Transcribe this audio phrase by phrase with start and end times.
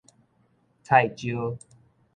[0.81, 1.55] 菜椒